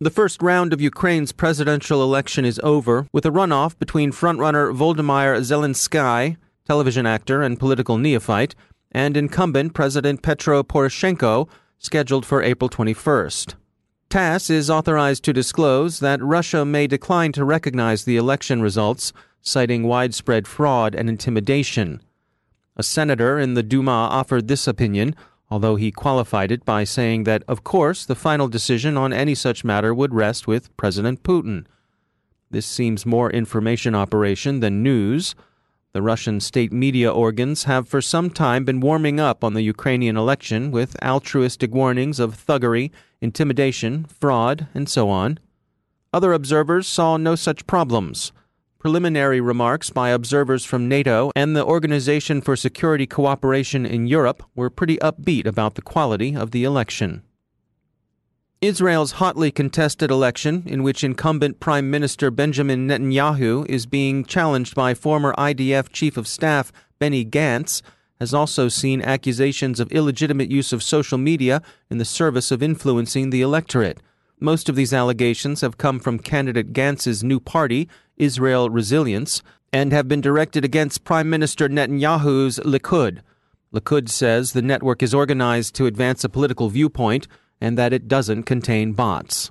The 0.00 0.10
first 0.10 0.42
round 0.42 0.72
of 0.72 0.80
Ukraine's 0.80 1.32
presidential 1.32 2.02
election 2.02 2.44
is 2.44 2.60
over, 2.62 3.06
with 3.12 3.24
a 3.24 3.30
runoff 3.30 3.78
between 3.78 4.12
frontrunner 4.12 4.74
Volodymyr 4.74 5.38
Zelensky, 5.40 6.36
television 6.66 7.06
actor 7.06 7.42
and 7.42 7.58
political 7.58 7.96
neophyte, 7.96 8.54
and 8.90 9.16
incumbent 9.16 9.74
President 9.74 10.22
Petro 10.22 10.62
Poroshenko, 10.62 11.48
scheduled 11.78 12.26
for 12.26 12.42
April 12.42 12.68
21st. 12.68 13.54
TASS 14.08 14.50
is 14.50 14.70
authorized 14.70 15.24
to 15.24 15.32
disclose 15.32 16.00
that 16.00 16.22
Russia 16.22 16.64
may 16.64 16.86
decline 16.86 17.32
to 17.32 17.44
recognize 17.44 18.04
the 18.04 18.16
election 18.16 18.62
results, 18.62 19.12
citing 19.44 19.84
widespread 19.84 20.48
fraud 20.48 20.94
and 20.94 21.08
intimidation. 21.08 22.00
A 22.76 22.82
senator 22.82 23.38
in 23.38 23.54
the 23.54 23.62
Duma 23.62 24.08
offered 24.10 24.48
this 24.48 24.66
opinion, 24.66 25.14
although 25.50 25.76
he 25.76 25.92
qualified 25.92 26.50
it 26.50 26.64
by 26.64 26.82
saying 26.82 27.24
that, 27.24 27.44
of 27.46 27.62
course, 27.62 28.04
the 28.04 28.16
final 28.16 28.48
decision 28.48 28.96
on 28.96 29.12
any 29.12 29.34
such 29.34 29.62
matter 29.62 29.94
would 29.94 30.14
rest 30.14 30.48
with 30.48 30.74
President 30.76 31.22
Putin. 31.22 31.66
This 32.50 32.66
seems 32.66 33.06
more 33.06 33.30
information 33.30 33.94
operation 33.94 34.60
than 34.60 34.82
news. 34.82 35.34
The 35.92 36.02
Russian 36.02 36.40
state 36.40 36.72
media 36.72 37.12
organs 37.12 37.64
have 37.64 37.86
for 37.86 38.00
some 38.00 38.30
time 38.30 38.64
been 38.64 38.80
warming 38.80 39.20
up 39.20 39.44
on 39.44 39.54
the 39.54 39.62
Ukrainian 39.62 40.16
election 40.16 40.70
with 40.70 40.96
altruistic 41.04 41.72
warnings 41.72 42.18
of 42.18 42.34
thuggery, 42.34 42.90
intimidation, 43.20 44.04
fraud, 44.04 44.66
and 44.74 44.88
so 44.88 45.08
on. 45.10 45.38
Other 46.12 46.32
observers 46.32 46.88
saw 46.88 47.16
no 47.16 47.34
such 47.34 47.66
problems. 47.66 48.32
Preliminary 48.84 49.40
remarks 49.40 49.88
by 49.88 50.10
observers 50.10 50.66
from 50.66 50.90
NATO 50.90 51.32
and 51.34 51.56
the 51.56 51.64
Organization 51.64 52.42
for 52.42 52.54
Security 52.54 53.06
Cooperation 53.06 53.86
in 53.86 54.06
Europe 54.06 54.42
were 54.54 54.68
pretty 54.68 54.98
upbeat 54.98 55.46
about 55.46 55.74
the 55.74 55.80
quality 55.80 56.36
of 56.36 56.50
the 56.50 56.64
election. 56.64 57.22
Israel's 58.60 59.12
hotly 59.12 59.50
contested 59.50 60.10
election, 60.10 60.64
in 60.66 60.82
which 60.82 61.02
incumbent 61.02 61.60
Prime 61.60 61.90
Minister 61.90 62.30
Benjamin 62.30 62.86
Netanyahu 62.86 63.64
is 63.70 63.86
being 63.86 64.22
challenged 64.22 64.74
by 64.74 64.92
former 64.92 65.34
IDF 65.38 65.88
Chief 65.90 66.18
of 66.18 66.28
Staff 66.28 66.70
Benny 66.98 67.24
Gantz, 67.24 67.80
has 68.20 68.34
also 68.34 68.68
seen 68.68 69.00
accusations 69.00 69.80
of 69.80 69.90
illegitimate 69.92 70.50
use 70.50 70.74
of 70.74 70.82
social 70.82 71.16
media 71.16 71.62
in 71.88 71.96
the 71.96 72.04
service 72.04 72.50
of 72.50 72.62
influencing 72.62 73.30
the 73.30 73.40
electorate. 73.40 74.02
Most 74.40 74.68
of 74.68 74.76
these 74.76 74.92
allegations 74.92 75.62
have 75.62 75.78
come 75.78 75.98
from 75.98 76.18
candidate 76.18 76.74
Gantz's 76.74 77.24
new 77.24 77.40
party, 77.40 77.88
Israel 78.16 78.70
Resilience, 78.70 79.42
and 79.72 79.92
have 79.92 80.06
been 80.06 80.20
directed 80.20 80.64
against 80.64 81.04
Prime 81.04 81.28
Minister 81.28 81.68
Netanyahu's 81.68 82.60
Likud. 82.60 83.20
Likud 83.74 84.08
says 84.08 84.52
the 84.52 84.62
network 84.62 85.02
is 85.02 85.12
organized 85.12 85.74
to 85.74 85.86
advance 85.86 86.22
a 86.22 86.28
political 86.28 86.68
viewpoint 86.68 87.26
and 87.60 87.76
that 87.76 87.92
it 87.92 88.06
doesn't 88.06 88.44
contain 88.44 88.92
bots. 88.92 89.50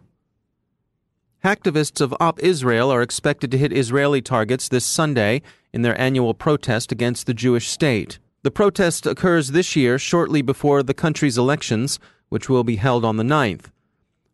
Hacktivists 1.43 2.00
of 2.00 2.15
Op 2.22 2.41
Israel 2.41 2.89
are 2.89 3.01
expected 3.01 3.51
to 3.51 3.58
hit 3.58 3.74
Israeli 3.74 4.22
targets 4.22 4.70
this 4.70 4.86
Sunday 4.86 5.41
in 5.74 5.82
their 5.82 6.00
annual 6.00 6.34
protest 6.34 6.91
against 6.93 7.25
the 7.25 7.34
Jewish 7.34 7.67
state. 7.67 8.17
The 8.43 8.51
protest 8.51 9.05
occurs 9.05 9.50
this 9.50 9.75
year 9.75 10.00
shortly 10.00 10.41
before 10.41 10.84
the 10.84 10.93
country's 10.93 11.38
elections, 11.38 12.00
which 12.29 12.48
will 12.48 12.63
be 12.63 12.77
held 12.77 13.03
on 13.03 13.17
the 13.17 13.24
9th. 13.24 13.65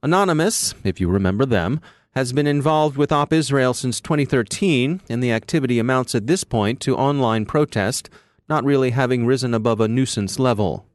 Anonymous, 0.04 0.76
if 0.84 1.02
you 1.02 1.10
remember 1.10 1.48
them, 1.48 1.82
has 2.12 2.34
been 2.34 2.48
involved 2.48 2.98
with 2.98 3.12
Op 3.12 3.32
Israel 3.32 3.74
since 3.74 4.02
2013, 4.02 5.02
and 5.10 5.24
the 5.24 5.32
activity 5.32 5.80
amounts 5.80 6.16
at 6.16 6.28
this 6.28 6.44
point 6.44 6.80
to 6.82 6.96
online 6.96 7.46
protest, 7.46 8.10
not 8.48 8.64
really 8.64 8.92
having 8.92 9.26
risen 9.26 9.54
above 9.54 9.80
a 9.80 9.88
nuisance 9.88 10.40
level. 10.40 10.86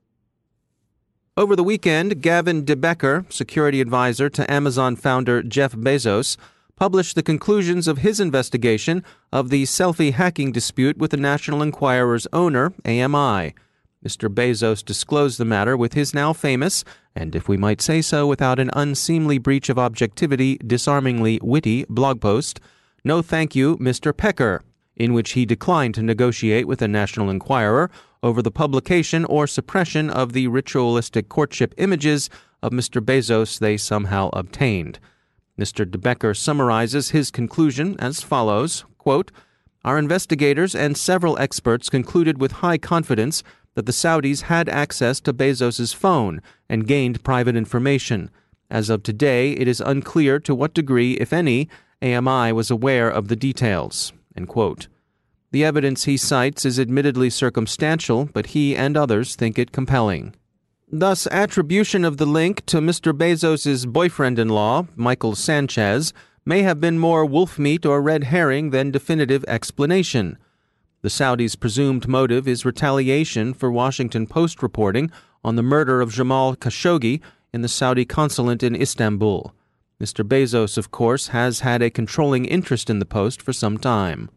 Over 1.37 1.57
the 1.57 1.65
weekend, 1.65 2.23
Gavin 2.23 2.65
de 2.65 2.77
Becker, 2.77 3.27
security 3.29 3.81
advisor 3.81 4.29
to 4.31 4.51
Amazon 4.51 4.97
founder 4.97 5.43
Jeff 5.43 5.73
Bezos, 5.73 6.37
published 6.77 7.15
the 7.15 7.23
conclusions 7.23 7.87
of 7.87 7.99
his 7.99 8.21
investigation 8.21 9.05
of 9.33 9.51
the 9.51 9.65
selfie 9.65 10.13
hacking 10.13 10.53
dispute 10.53 10.99
with 10.99 11.11
the 11.11 11.17
National 11.17 11.63
Enquirer's 11.63 12.27
owner, 12.33 12.73
AMI. 12.85 13.55
Mr. 14.05 14.29
Bezos 14.29 14.85
disclosed 14.85 15.39
the 15.39 15.45
matter 15.45 15.77
with 15.77 15.95
his 15.95 16.13
now 16.13 16.33
famous, 16.33 16.85
and 17.17 17.35
if 17.35 17.49
we 17.49 17.57
might 17.57 17.81
say 17.81 18.03
so 18.03 18.27
without 18.27 18.59
an 18.59 18.71
unseemly 18.75 19.39
breach 19.39 19.69
of 19.69 19.79
objectivity, 19.79 20.59
disarmingly 20.59 21.41
witty 21.43 21.87
blog 21.89 22.21
post, 22.21 22.61
No 23.03 23.23
Thank 23.23 23.57
You, 23.57 23.79
Mr. 23.79 24.15
Pecker, 24.15 24.63
in 24.95 25.15
which 25.15 25.33
he 25.33 25.47
declined 25.47 25.95
to 25.95 26.03
negotiate 26.03 26.69
with 26.69 26.81
the 26.81 26.89
National 26.89 27.31
Enquirer 27.31 27.91
over 28.23 28.43
the 28.43 28.51
publication 28.51 29.25
or 29.25 29.47
suppression 29.47 30.11
of 30.11 30.33
the 30.33 30.49
ritualistic 30.49 31.29
courtship 31.29 31.75
images 31.79 32.29
of 32.63 32.73
Mr. 32.73 33.03
Bezos 33.03 33.59
they 33.59 33.77
somehow 33.77 34.31
obtained. 34.33 34.99
Mr. 35.59 35.89
De 35.89 35.99
Becker 35.99 36.35
summarizes 36.35 37.11
his 37.11 37.31
conclusion 37.31 37.97
as 37.99 38.21
follows 38.21 38.85
quote, 38.99 39.31
Our 39.85 39.99
investigators 39.99 40.75
and 40.75 40.97
several 40.97 41.39
experts 41.39 41.91
concluded 41.91 42.41
with 42.41 42.53
high 42.53 42.79
confidence 42.79 43.43
that 43.75 43.87
the 43.87 43.93
Saudis 43.93 44.43
had 44.43 44.69
access 44.69 45.21
to 45.21 45.33
Bezos's 45.33 45.93
phone 45.93 46.41
and 46.69 46.87
gained 46.87 47.25
private 47.25 47.57
information. 47.57 48.31
As 48.71 48.91
of 48.91 49.03
today, 49.03 49.53
it 49.53 49.69
is 49.69 49.81
unclear 49.81 50.39
to 50.41 50.55
what 50.55 50.75
degree, 50.75 51.15
if 51.15 51.33
any, 51.33 51.69
AMI 52.03 52.53
was 52.53 52.71
aware 52.71 53.09
of 53.09 53.29
the 53.29 53.37
details. 53.37 54.13
The 54.35 55.65
evidence 55.65 56.05
he 56.05 56.17
cites 56.17 56.65
is 56.65 56.81
admittedly 56.81 57.31
circumstantial, 57.31 58.29
but 58.33 58.47
he 58.47 58.75
and 58.75 58.97
others 58.97 59.37
think 59.37 59.59
it 59.59 59.71
compelling. 59.71 60.35
Thus, 60.91 61.27
attribution 61.29 62.05
of 62.05 62.19
the 62.19 62.27
link 62.27 62.67
to 62.67 62.79
Mr. 62.79 63.13
Bezos's 63.13 63.87
boyfriend 63.87 64.39
in 64.39 64.49
law, 64.49 64.87
Michael 64.97 65.35
Sanchez, 65.35 66.13
may 66.45 66.63
have 66.63 66.81
been 66.81 66.99
more 66.99 67.25
wolf 67.25 67.59
meat 67.59 67.87
or 67.87 68.03
red 68.03 68.25
herring 68.25 68.71
than 68.71 68.91
definitive 68.91 69.45
explanation. 69.49 70.39
The 71.05 71.11
Saudis' 71.11 71.61
presumed 71.61 72.09
motive 72.09 72.49
is 72.49 72.65
retaliation 72.65 73.53
for 73.53 73.71
Washington 73.71 74.27
Post 74.27 74.63
reporting 74.63 75.11
on 75.45 75.55
the 75.55 75.63
murder 75.63 76.01
of 76.01 76.11
Jamal 76.11 76.57
Khashoggi 76.57 77.21
in 77.53 77.61
the 77.61 77.69
Saudi 77.69 78.07
consulate 78.07 78.63
in 78.63 78.75
Istanbul. 78.75 79.53
Mr. 80.01 80.27
Bezos, 80.27 80.79
of 80.79 80.91
course, 80.91 81.27
has 81.27 81.61
had 81.61 81.83
a 81.83 81.91
controlling 81.91 82.47
interest 82.47 82.89
in 82.89 83.01
the 83.01 83.05
Post 83.05 83.43
for 83.43 83.53
some 83.53 83.77
time. 83.77 84.31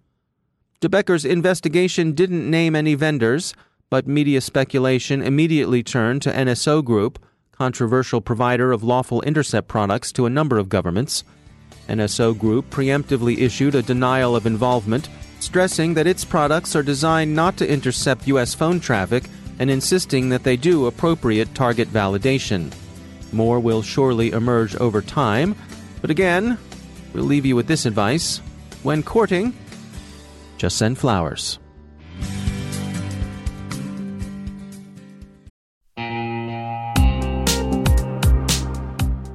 De 0.82 0.90
Becker's 0.90 1.24
investigation 1.24 2.12
didn't 2.12 2.52
name 2.52 2.76
any 2.76 2.96
vendors, 2.96 3.54
but 3.90 4.06
media 4.06 4.42
speculation 4.42 5.22
immediately 5.22 5.82
turned 5.82 6.22
to 6.22 6.34
NSO 6.34 6.84
Group, 6.84 7.18
controversial 7.54 8.20
provider 8.20 8.74
of 8.74 8.84
lawful 8.84 9.22
intercept 9.22 9.70
products 9.70 10.12
to 10.12 10.26
a 10.26 10.30
number 10.30 10.58
of 10.58 10.68
governments. 10.68 11.24
NSO 11.88 12.38
Group 12.38 12.70
preemptively 12.70 13.38
issued 13.38 13.74
a 13.74 13.82
denial 13.82 14.36
of 14.36 14.46
involvement, 14.46 15.08
stressing 15.40 15.94
that 15.94 16.08
its 16.08 16.26
products 16.26 16.76
are 16.76 16.84
designed 16.84 17.36
not 17.36 17.58
to 17.58 17.70
intercept 17.70 18.28
U.S. 18.28 18.54
phone 18.54 18.80
traffic 18.80 19.24
and 19.60 19.70
insisting 19.70 20.30
that 20.30 20.44
they 20.44 20.58
do 20.58 20.86
appropriate 20.86 21.54
target 21.56 21.92
validation. 21.92 22.74
More 23.32 23.60
will 23.60 23.82
surely 23.82 24.32
emerge 24.32 24.76
over 24.76 25.02
time, 25.02 25.56
but 26.02 26.10
again, 26.10 26.58
we'll 27.14 27.26
leave 27.26 27.46
you 27.46 27.56
with 27.56 27.68
this 27.68 27.86
advice. 27.86 28.40
When 28.84 29.04
courting, 29.04 29.54
just 30.58 30.78
send 30.78 30.98
flowers. 30.98 31.60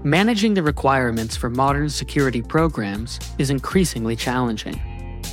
Managing 0.04 0.54
the 0.54 0.64
requirements 0.64 1.37
for 1.37 1.49
modern 1.49 1.88
security 1.88 2.42
programs 2.42 3.21
is 3.38 3.50
increasingly 3.50 4.16
challenging 4.16 4.80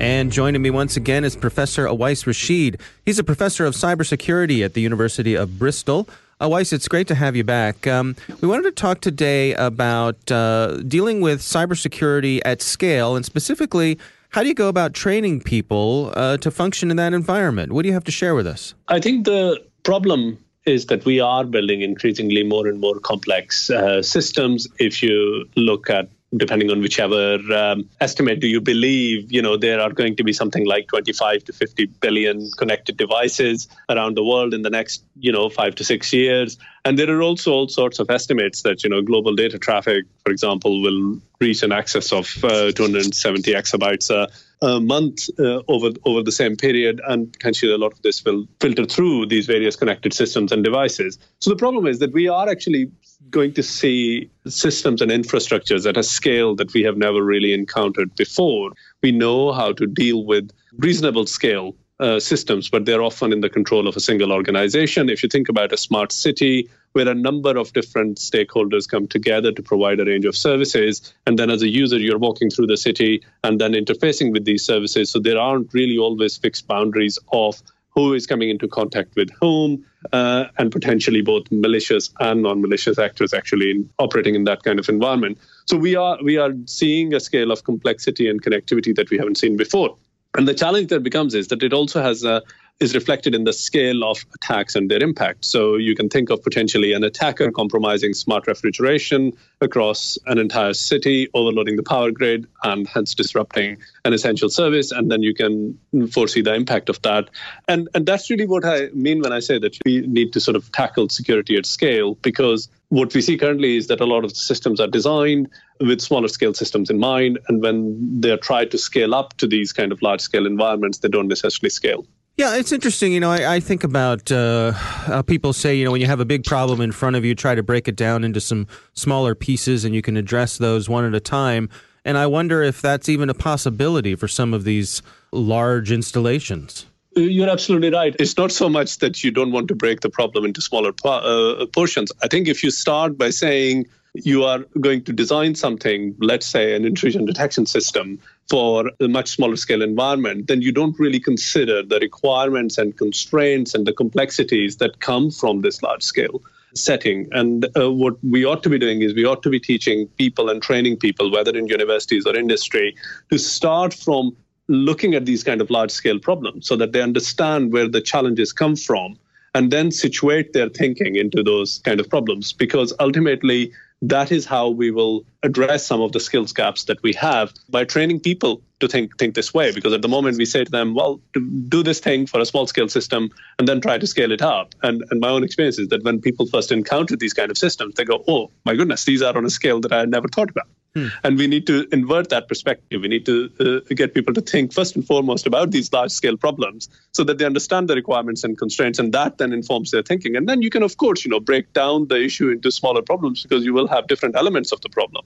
And 0.00 0.30
joining 0.30 0.62
me 0.62 0.70
once 0.70 0.96
again 0.96 1.24
is 1.24 1.34
Professor 1.34 1.86
Awais 1.86 2.24
Rashid. 2.24 2.80
He's 3.04 3.18
a 3.18 3.24
professor 3.24 3.66
of 3.66 3.74
cybersecurity 3.74 4.64
at 4.64 4.74
the 4.74 4.80
University 4.80 5.34
of 5.34 5.58
Bristol. 5.58 6.08
Awais, 6.40 6.72
it's 6.72 6.86
great 6.86 7.08
to 7.08 7.16
have 7.16 7.34
you 7.34 7.42
back. 7.42 7.84
Um, 7.88 8.14
we 8.40 8.46
wanted 8.46 8.62
to 8.62 8.70
talk 8.70 9.00
today 9.00 9.54
about 9.54 10.30
uh, 10.30 10.76
dealing 10.86 11.20
with 11.20 11.40
cybersecurity 11.40 12.40
at 12.44 12.62
scale, 12.62 13.16
and 13.16 13.24
specifically, 13.24 13.98
how 14.28 14.42
do 14.42 14.48
you 14.48 14.54
go 14.54 14.68
about 14.68 14.94
training 14.94 15.40
people 15.40 16.12
uh, 16.14 16.36
to 16.38 16.50
function 16.52 16.92
in 16.92 16.96
that 16.96 17.12
environment? 17.12 17.72
What 17.72 17.82
do 17.82 17.88
you 17.88 17.94
have 17.94 18.04
to 18.04 18.12
share 18.12 18.36
with 18.36 18.46
us? 18.46 18.74
I 18.86 19.00
think 19.00 19.24
the 19.24 19.60
problem 19.82 20.38
is 20.64 20.86
that 20.86 21.04
we 21.04 21.18
are 21.18 21.44
building 21.44 21.80
increasingly 21.82 22.44
more 22.44 22.68
and 22.68 22.78
more 22.78 23.00
complex 23.00 23.68
uh, 23.68 24.02
systems. 24.02 24.68
If 24.78 25.02
you 25.02 25.48
look 25.56 25.90
at 25.90 26.08
depending 26.36 26.70
on 26.70 26.80
whichever 26.80 27.38
um, 27.54 27.88
estimate 28.00 28.40
do 28.40 28.46
you 28.46 28.60
believe, 28.60 29.32
you 29.32 29.40
know, 29.40 29.56
there 29.56 29.80
are 29.80 29.90
going 29.90 30.16
to 30.16 30.24
be 30.24 30.32
something 30.32 30.66
like 30.66 30.86
25 30.88 31.44
to 31.44 31.52
50 31.52 31.86
billion 32.00 32.50
connected 32.58 32.96
devices 32.96 33.68
around 33.88 34.16
the 34.16 34.24
world 34.24 34.52
in 34.52 34.62
the 34.62 34.70
next, 34.70 35.04
you 35.18 35.32
know, 35.32 35.48
five 35.48 35.74
to 35.76 35.84
six 35.84 36.12
years. 36.12 36.58
And 36.84 36.98
there 36.98 37.10
are 37.16 37.22
also 37.22 37.52
all 37.52 37.68
sorts 37.68 37.98
of 37.98 38.10
estimates 38.10 38.62
that, 38.62 38.84
you 38.84 38.90
know, 38.90 39.02
global 39.02 39.34
data 39.34 39.58
traffic, 39.58 40.04
for 40.24 40.30
example, 40.30 40.82
will 40.82 41.18
reach 41.40 41.62
an 41.62 41.72
excess 41.72 42.12
of 42.12 42.26
uh, 42.44 42.72
270 42.72 43.52
exabytes 43.52 44.10
a, 44.10 44.28
a 44.66 44.80
month 44.80 45.28
uh, 45.38 45.62
over 45.68 45.90
over 46.04 46.22
the 46.22 46.32
same 46.32 46.56
period, 46.56 47.00
and 47.06 47.32
potentially 47.32 47.72
a 47.72 47.78
lot 47.78 47.92
of 47.92 48.02
this 48.02 48.24
will 48.24 48.46
filter 48.60 48.84
through 48.84 49.26
these 49.26 49.46
various 49.46 49.76
connected 49.76 50.12
systems 50.12 50.50
and 50.50 50.64
devices. 50.64 51.18
So 51.40 51.50
the 51.50 51.56
problem 51.56 51.86
is 51.86 52.00
that 52.00 52.12
we 52.12 52.28
are 52.28 52.48
actually 52.48 52.90
going 53.30 53.52
to 53.54 53.62
see 53.62 54.30
systems 54.46 55.02
and 55.02 55.10
infrastructures 55.10 55.88
at 55.88 55.96
a 55.96 56.02
scale 56.02 56.54
that 56.56 56.72
we 56.72 56.82
have 56.82 56.96
never 56.96 57.22
really 57.22 57.52
encountered 57.52 58.14
before. 58.14 58.72
We 59.02 59.12
know 59.12 59.52
how 59.52 59.72
to 59.72 59.86
deal 59.86 60.24
with 60.24 60.50
reasonable 60.78 61.26
scale 61.26 61.74
uh, 62.00 62.20
systems, 62.20 62.70
but 62.70 62.84
they're 62.84 63.02
often 63.02 63.32
in 63.32 63.40
the 63.40 63.50
control 63.50 63.88
of 63.88 63.96
a 63.96 64.00
single 64.00 64.32
organization. 64.32 65.10
If 65.10 65.22
you 65.22 65.28
think 65.28 65.48
about 65.48 65.72
a 65.72 65.76
smart 65.76 66.12
city, 66.12 66.68
where 66.92 67.08
a 67.08 67.14
number 67.14 67.56
of 67.56 67.72
different 67.72 68.18
stakeholders 68.18 68.88
come 68.88 69.06
together 69.06 69.52
to 69.52 69.62
provide 69.62 70.00
a 70.00 70.04
range 70.04 70.24
of 70.24 70.36
services, 70.36 71.12
and 71.26 71.38
then 71.38 71.50
as 71.50 71.62
a 71.62 71.68
user, 71.68 71.98
you're 71.98 72.18
walking 72.18 72.50
through 72.50 72.66
the 72.66 72.76
city 72.76 73.22
and 73.44 73.60
then 73.60 73.72
interfacing 73.72 74.32
with 74.32 74.44
these 74.44 74.64
services. 74.64 75.10
So 75.10 75.18
there 75.18 75.38
aren't 75.38 75.74
really 75.74 75.98
always 75.98 76.36
fixed 76.36 76.66
boundaries 76.66 77.18
of 77.32 77.60
who 77.90 78.14
is 78.14 78.26
coming 78.26 78.48
into 78.50 78.68
contact 78.68 79.14
with 79.16 79.30
whom, 79.40 79.84
uh, 80.12 80.44
and 80.58 80.70
potentially 80.70 81.20
both 81.20 81.50
malicious 81.50 82.10
and 82.20 82.42
non-malicious 82.42 82.98
actors 82.98 83.34
actually 83.34 83.70
in, 83.70 83.90
operating 83.98 84.34
in 84.34 84.44
that 84.44 84.62
kind 84.62 84.78
of 84.78 84.88
environment. 84.88 85.38
So 85.66 85.76
we 85.76 85.96
are 85.96 86.18
we 86.22 86.36
are 86.36 86.52
seeing 86.66 87.14
a 87.14 87.20
scale 87.20 87.50
of 87.50 87.64
complexity 87.64 88.28
and 88.28 88.42
connectivity 88.42 88.94
that 88.96 89.10
we 89.10 89.18
haven't 89.18 89.38
seen 89.38 89.56
before. 89.56 89.96
And 90.38 90.46
the 90.46 90.54
challenge 90.54 90.88
that 90.88 91.02
becomes 91.02 91.34
is 91.34 91.48
that 91.48 91.62
it 91.64 91.72
also 91.72 92.00
has 92.00 92.24
a 92.24 92.42
is 92.80 92.94
reflected 92.94 93.34
in 93.34 93.42
the 93.42 93.52
scale 93.52 94.04
of 94.04 94.24
attacks 94.36 94.76
and 94.76 94.88
their 94.88 95.02
impact. 95.02 95.44
So 95.44 95.74
you 95.74 95.96
can 95.96 96.08
think 96.08 96.30
of 96.30 96.40
potentially 96.42 96.92
an 96.92 97.02
attacker 97.02 97.50
compromising 97.50 98.14
smart 98.14 98.46
refrigeration 98.46 99.32
across 99.60 100.16
an 100.26 100.38
entire 100.38 100.74
city, 100.74 101.28
overloading 101.34 101.74
the 101.74 101.82
power 101.82 102.12
grid, 102.12 102.46
and 102.62 102.86
hence 102.86 103.14
disrupting 103.14 103.78
an 104.04 104.12
essential 104.12 104.48
service. 104.48 104.92
And 104.92 105.10
then 105.10 105.22
you 105.22 105.34
can 105.34 105.76
foresee 106.12 106.40
the 106.40 106.54
impact 106.54 106.88
of 106.88 107.02
that. 107.02 107.30
And, 107.66 107.88
and 107.94 108.06
that's 108.06 108.30
really 108.30 108.46
what 108.46 108.64
I 108.64 108.90
mean 108.94 109.22
when 109.22 109.32
I 109.32 109.40
say 109.40 109.58
that 109.58 109.76
we 109.84 110.02
need 110.02 110.32
to 110.34 110.40
sort 110.40 110.54
of 110.54 110.70
tackle 110.70 111.08
security 111.08 111.56
at 111.56 111.66
scale, 111.66 112.14
because 112.14 112.68
what 112.90 113.12
we 113.12 113.20
see 113.20 113.36
currently 113.36 113.76
is 113.76 113.88
that 113.88 114.00
a 114.00 114.06
lot 114.06 114.24
of 114.24 114.30
the 114.30 114.38
systems 114.38 114.78
are 114.78 114.86
designed 114.86 115.48
with 115.80 116.00
smaller 116.00 116.28
scale 116.28 116.54
systems 116.54 116.90
in 116.90 116.98
mind. 116.98 117.38
And 117.48 117.62
when 117.62 118.20
they're 118.20 118.36
tried 118.36 118.70
to 118.72 118.78
scale 118.78 119.14
up 119.14 119.36
to 119.38 119.46
these 119.46 119.72
kind 119.72 119.92
of 119.92 120.02
large 120.02 120.20
scale 120.20 120.46
environments, 120.46 120.98
they 120.98 121.08
don't 121.08 121.28
necessarily 121.28 121.70
scale. 121.70 122.06
Yeah, 122.36 122.54
it's 122.54 122.70
interesting. 122.70 123.12
You 123.12 123.18
know, 123.18 123.32
I, 123.32 123.56
I 123.56 123.60
think 123.60 123.82
about 123.82 124.30
uh, 124.30 124.70
how 124.70 125.22
people 125.22 125.52
say, 125.52 125.74
you 125.74 125.84
know, 125.84 125.90
when 125.90 126.00
you 126.00 126.06
have 126.06 126.20
a 126.20 126.24
big 126.24 126.44
problem 126.44 126.80
in 126.80 126.92
front 126.92 127.16
of 127.16 127.24
you, 127.24 127.34
try 127.34 127.56
to 127.56 127.64
break 127.64 127.88
it 127.88 127.96
down 127.96 128.22
into 128.22 128.40
some 128.40 128.68
smaller 128.94 129.34
pieces 129.34 129.84
and 129.84 129.92
you 129.92 130.02
can 130.02 130.16
address 130.16 130.56
those 130.56 130.88
one 130.88 131.04
at 131.04 131.14
a 131.14 131.20
time. 131.20 131.68
And 132.04 132.16
I 132.16 132.28
wonder 132.28 132.62
if 132.62 132.80
that's 132.80 133.08
even 133.08 133.28
a 133.28 133.34
possibility 133.34 134.14
for 134.14 134.28
some 134.28 134.54
of 134.54 134.62
these 134.62 135.02
large 135.32 135.90
installations. 135.90 136.86
You're 137.16 137.50
absolutely 137.50 137.90
right. 137.90 138.14
It's 138.20 138.36
not 138.36 138.52
so 138.52 138.68
much 138.68 138.98
that 138.98 139.24
you 139.24 139.32
don't 139.32 139.50
want 139.50 139.66
to 139.68 139.74
break 139.74 140.00
the 140.00 140.08
problem 140.08 140.44
into 140.44 140.60
smaller 140.62 140.92
uh, 141.04 141.66
portions. 141.72 142.12
I 142.22 142.28
think 142.28 142.46
if 142.46 142.62
you 142.62 142.70
start 142.70 143.18
by 143.18 143.30
saying, 143.30 143.86
you 144.24 144.44
are 144.44 144.60
going 144.80 145.04
to 145.04 145.12
design 145.12 145.54
something, 145.54 146.14
let's 146.20 146.46
say 146.46 146.74
an 146.74 146.84
intrusion 146.84 147.24
detection 147.24 147.66
system, 147.66 148.18
for 148.48 148.90
a 149.00 149.08
much 149.08 149.30
smaller 149.30 149.56
scale 149.56 149.82
environment, 149.82 150.46
then 150.46 150.62
you 150.62 150.72
don't 150.72 150.98
really 150.98 151.20
consider 151.20 151.82
the 151.82 151.98
requirements 152.00 152.78
and 152.78 152.96
constraints 152.96 153.74
and 153.74 153.86
the 153.86 153.92
complexities 153.92 154.76
that 154.76 155.00
come 155.00 155.30
from 155.30 155.60
this 155.60 155.82
large 155.82 156.02
scale 156.02 156.42
setting. 156.74 157.28
And 157.32 157.66
uh, 157.76 157.92
what 157.92 158.16
we 158.24 158.44
ought 158.44 158.62
to 158.62 158.70
be 158.70 158.78
doing 158.78 159.02
is 159.02 159.14
we 159.14 159.24
ought 159.24 159.42
to 159.42 159.50
be 159.50 159.60
teaching 159.60 160.06
people 160.16 160.48
and 160.48 160.62
training 160.62 160.96
people, 160.96 161.30
whether 161.30 161.56
in 161.56 161.66
universities 161.66 162.26
or 162.26 162.36
industry, 162.36 162.94
to 163.30 163.38
start 163.38 163.92
from 163.92 164.34
looking 164.68 165.14
at 165.14 165.26
these 165.26 165.44
kind 165.44 165.60
of 165.60 165.70
large 165.70 165.90
scale 165.90 166.18
problems 166.18 166.66
so 166.66 166.76
that 166.76 166.92
they 166.92 167.02
understand 167.02 167.72
where 167.72 167.88
the 167.88 168.00
challenges 168.00 168.52
come 168.52 168.76
from 168.76 169.18
and 169.54 169.70
then 169.70 169.90
situate 169.90 170.52
their 170.52 170.68
thinking 170.68 171.16
into 171.16 171.42
those 171.42 171.78
kind 171.80 172.00
of 172.00 172.08
problems 172.08 172.52
because 172.52 172.92
ultimately 173.00 173.72
that 174.02 174.30
is 174.30 174.46
how 174.46 174.68
we 174.68 174.90
will 174.90 175.24
address 175.42 175.86
some 175.86 176.00
of 176.00 176.12
the 176.12 176.20
skills 176.20 176.52
gaps 176.52 176.84
that 176.84 177.02
we 177.02 177.12
have 177.14 177.52
by 177.68 177.84
training 177.84 178.20
people 178.20 178.62
to 178.80 178.88
think 178.88 179.16
think 179.18 179.34
this 179.34 179.52
way. 179.52 179.72
Because 179.72 179.92
at 179.92 180.02
the 180.02 180.08
moment 180.08 180.36
we 180.38 180.44
say 180.44 180.64
to 180.64 180.70
them 180.70 180.94
well 180.94 181.20
do 181.68 181.82
this 181.82 181.98
thing 182.00 182.26
for 182.26 182.40
a 182.40 182.46
small 182.46 182.66
scale 182.66 182.88
system 182.88 183.30
and 183.58 183.66
then 183.66 183.80
try 183.80 183.98
to 183.98 184.06
scale 184.06 184.32
it 184.32 184.42
up. 184.42 184.74
And 184.82 185.04
and 185.10 185.20
my 185.20 185.28
own 185.28 185.42
experience 185.42 185.78
is 185.78 185.88
that 185.88 186.04
when 186.04 186.20
people 186.20 186.46
first 186.46 186.70
encounter 186.70 187.16
these 187.16 187.34
kind 187.34 187.50
of 187.50 187.58
systems 187.58 187.94
they 187.94 188.04
go 188.04 188.24
oh 188.28 188.50
my 188.64 188.74
goodness 188.74 189.04
these 189.04 189.22
are 189.22 189.36
on 189.36 189.44
a 189.44 189.50
scale 189.50 189.80
that 189.80 189.92
i 189.92 189.98
had 189.98 190.10
never 190.10 190.28
thought 190.28 190.50
about 190.50 190.66
Hmm. 190.94 191.08
And 191.22 191.38
we 191.38 191.46
need 191.46 191.66
to 191.66 191.86
invert 191.92 192.30
that 192.30 192.48
perspective. 192.48 193.02
We 193.02 193.08
need 193.08 193.26
to 193.26 193.50
uh, 193.60 193.94
get 193.94 194.14
people 194.14 194.32
to 194.34 194.40
think 194.40 194.72
first 194.72 194.96
and 194.96 195.06
foremost 195.06 195.46
about 195.46 195.70
these 195.70 195.92
large 195.92 196.10
scale 196.10 196.36
problems 196.36 196.88
so 197.12 197.24
that 197.24 197.38
they 197.38 197.44
understand 197.44 197.88
the 197.88 197.94
requirements 197.94 198.42
and 198.42 198.56
constraints, 198.56 198.98
and 198.98 199.12
that 199.12 199.38
then 199.38 199.52
informs 199.52 199.90
their 199.90 200.02
thinking. 200.02 200.34
And 200.36 200.48
then 200.48 200.62
you 200.62 200.70
can, 200.70 200.82
of 200.82 200.96
course, 200.96 201.24
you 201.24 201.30
know, 201.30 201.40
break 201.40 201.72
down 201.72 202.08
the 202.08 202.22
issue 202.22 202.50
into 202.50 202.70
smaller 202.70 203.02
problems 203.02 203.42
because 203.42 203.64
you 203.64 203.74
will 203.74 203.88
have 203.88 204.06
different 204.06 204.36
elements 204.36 204.72
of 204.72 204.80
the 204.80 204.88
problem. 204.88 205.24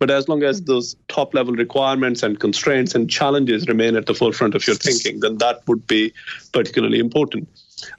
But 0.00 0.10
as 0.10 0.28
long 0.28 0.42
as 0.42 0.62
those 0.62 0.96
top 1.08 1.34
level 1.34 1.54
requirements 1.54 2.22
and 2.22 2.38
constraints 2.38 2.94
and 2.94 3.08
challenges 3.08 3.68
remain 3.68 3.96
at 3.96 4.06
the 4.06 4.14
forefront 4.14 4.54
of 4.54 4.66
your 4.66 4.76
thinking, 4.76 5.20
then 5.20 5.38
that 5.38 5.66
would 5.68 5.86
be 5.86 6.12
particularly 6.52 6.98
important. 6.98 7.48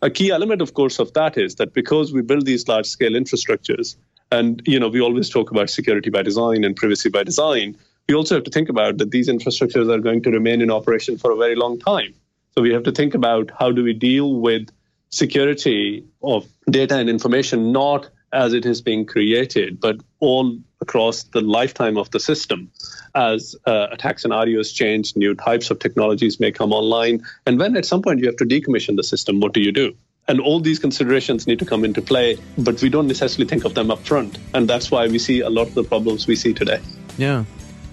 A 0.02 0.10
key 0.10 0.32
element, 0.32 0.62
of 0.62 0.74
course, 0.74 1.00
of 1.00 1.14
that 1.14 1.38
is 1.38 1.56
that 1.56 1.74
because 1.74 2.12
we 2.12 2.22
build 2.22 2.46
these 2.46 2.68
large 2.68 2.86
scale 2.86 3.12
infrastructures, 3.12 3.96
and 4.32 4.62
you 4.66 4.80
know, 4.80 4.88
we 4.90 5.02
always 5.02 5.30
talk 5.30 5.52
about 5.52 5.70
security 5.70 6.10
by 6.10 6.22
design 6.22 6.64
and 6.64 6.76
privacy 6.76 7.10
by 7.10 7.24
design. 7.24 7.78
we 8.08 8.16
also 8.16 8.36
have 8.36 8.44
to 8.44 8.52
think 8.52 8.70
about 8.70 8.98
that 8.98 9.12
these 9.12 9.28
infrastructures 9.28 9.90
are 9.92 10.00
going 10.00 10.22
to 10.24 10.32
remain 10.32 10.62
in 10.62 10.72
operation 10.72 11.18
for 11.18 11.32
a 11.32 11.36
very 11.36 11.56
long 11.56 11.80
time. 11.80 12.14
So 12.56 12.62
we 12.62 12.72
have 12.74 12.84
to 12.84 12.92
think 12.92 13.14
about 13.14 13.52
how 13.60 13.72
do 13.72 13.84
we 13.84 13.94
deal 13.94 14.36
with 14.40 14.70
security 15.10 16.04
of 16.22 16.46
data 16.70 16.98
and 16.98 17.10
information, 17.10 17.72
not 17.72 18.10
as 18.32 18.54
it 18.54 18.66
is 18.66 18.82
being 18.82 19.06
created, 19.06 19.80
but 19.80 19.98
all 20.20 20.58
across 20.82 21.24
the 21.24 21.42
lifetime 21.42 21.98
of 21.98 22.12
the 22.12 22.20
system. 22.20 22.70
As 23.16 23.56
uh, 23.66 23.88
attacks 23.92 24.24
scenarios 24.24 24.72
change, 24.72 25.16
new 25.16 25.34
types 25.34 25.72
of 25.72 25.80
technologies 25.80 26.40
may 26.40 26.52
come 26.52 26.74
online. 26.74 27.26
And 27.46 27.58
when 27.58 27.78
at 27.78 27.86
some 27.86 28.02
point 28.02 28.20
you 28.20 28.28
have 28.28 28.36
to 28.38 28.46
decommission 28.46 28.98
the 28.98 29.04
system, 29.04 29.40
what 29.40 29.54
do 29.54 29.62
you 29.62 29.72
do? 29.72 29.96
And 30.28 30.40
all 30.40 30.60
these 30.60 30.80
considerations 30.80 31.46
need 31.46 31.60
to 31.60 31.66
come 31.66 31.86
into 31.86 32.02
play, 32.02 32.38
but 32.58 32.82
we 32.82 32.90
don't 32.90 33.08
necessarily 33.08 33.48
think 33.48 33.64
of 33.64 33.76
them 33.76 33.92
up 33.92 34.00
front. 34.00 34.38
And 34.54 34.68
that's 34.68 34.90
why 34.90 35.08
we 35.08 35.20
see 35.20 35.42
a 35.42 35.50
lot 35.50 35.68
of 35.68 35.76
the 35.76 35.84
problems 35.84 36.26
we 36.26 36.36
see 36.36 36.54
today. 36.54 36.80
Yeah. 37.18 37.46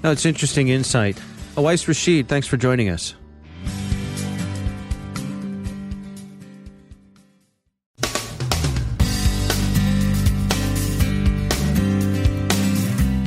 No, 0.03 0.11
it's 0.11 0.25
interesting 0.25 0.69
insight. 0.69 1.21
Awais 1.57 1.87
Rashid, 1.87 2.29
thanks 2.29 2.47
for 2.47 2.57
joining 2.57 2.89
us. 2.89 3.15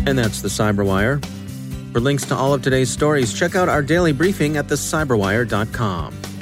And 0.08 0.18
that's 0.20 0.41
the 0.41 0.50
Cyberwire. 0.50 1.24
For 1.91 2.00
links 2.00 2.26
to 2.26 2.36
all 2.36 2.54
of 2.54 2.62
today's 2.62 2.89
stories, 2.89 3.34
check 3.34 3.56
out 3.56 3.70
our 3.70 3.82
daily 3.82 4.12
briefing 4.12 4.58
at 4.58 4.68
thecyberwire.com. 4.68 6.13